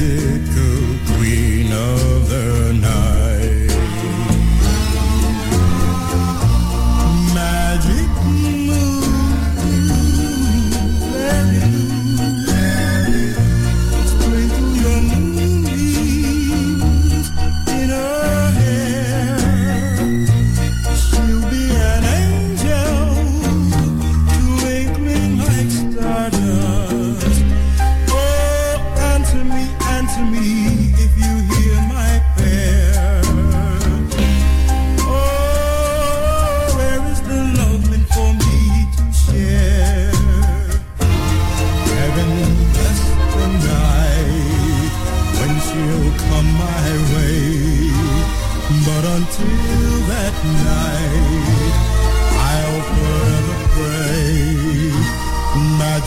[0.00, 0.39] magical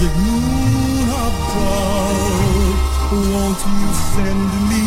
[0.03, 2.77] Magic moon above,
[3.13, 4.83] won't you send me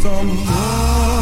[0.00, 1.13] someone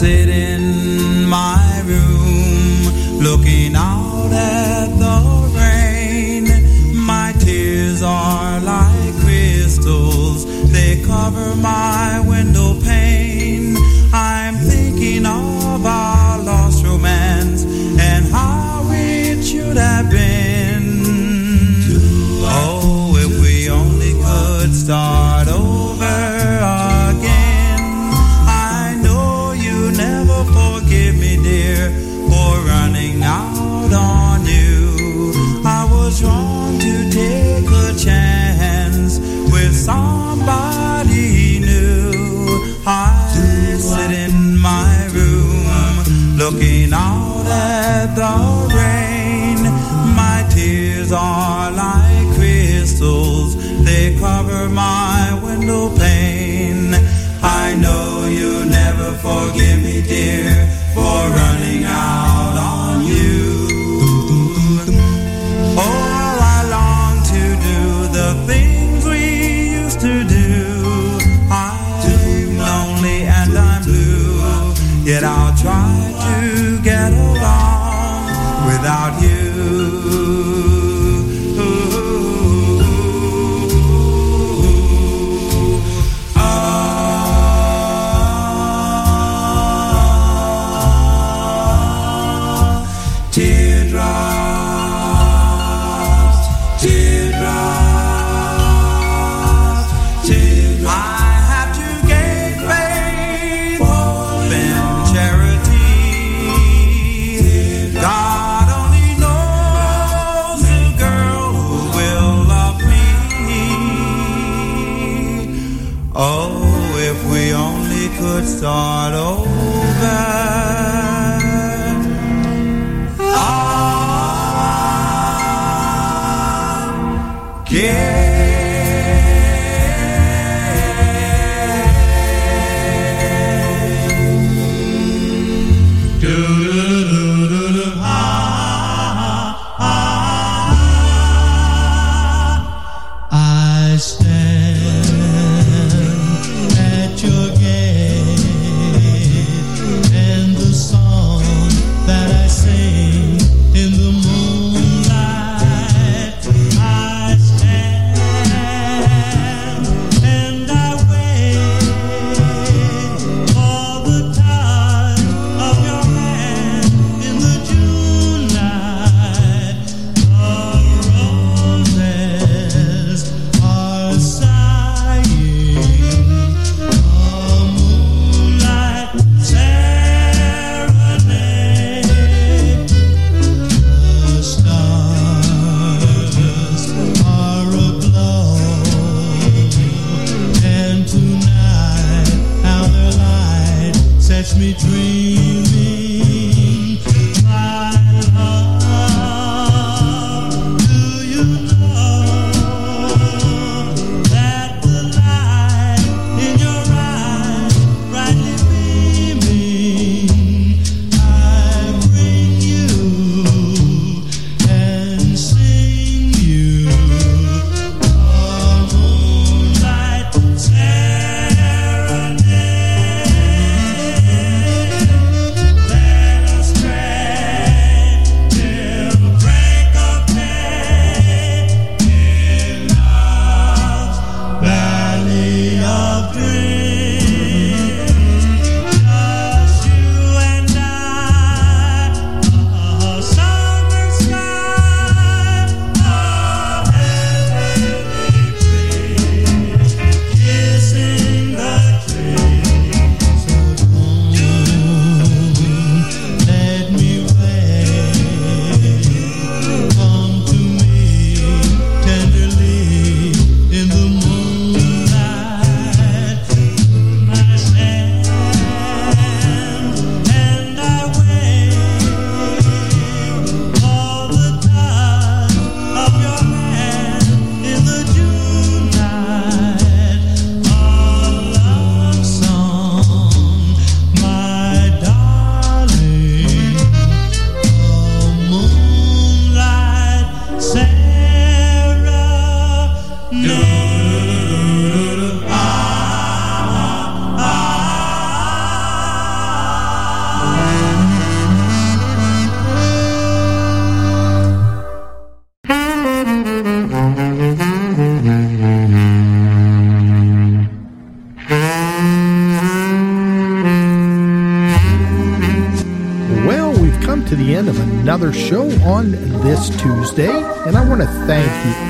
[0.00, 3.99] sit in my room looking out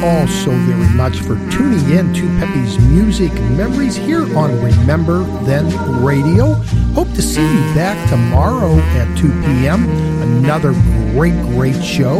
[0.03, 5.67] all so very much for tuning in to Peppy's Music Memories here on Remember Then
[6.03, 6.55] Radio.
[6.95, 9.89] Hope to see you back tomorrow at 2 p.m.
[10.23, 10.73] Another
[11.13, 12.19] great, great show.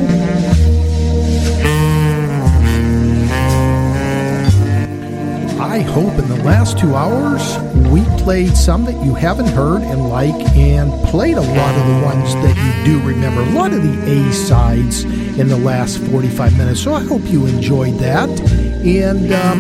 [5.81, 7.57] I hope in the last two hours
[7.89, 12.05] we played some that you haven't heard and like, and played a lot of the
[12.05, 13.41] ones that you do remember.
[13.41, 16.83] A lot of the A sides in the last 45 minutes.
[16.83, 18.29] So I hope you enjoyed that.
[18.29, 19.59] And um,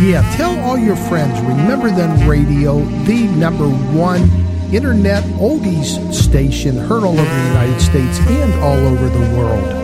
[0.00, 1.36] yeah, tell all your friends.
[1.40, 4.22] Remember Then Radio, the number one
[4.72, 9.79] internet oldies station, heard all over the United States and all over the world.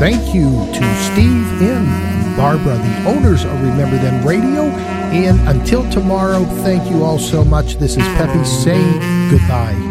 [0.00, 4.62] Thank you to Steve and Barbara, the owners of Remember Then Radio.
[4.62, 7.74] And until tomorrow, thank you all so much.
[7.74, 9.89] This is Peppy saying goodbye.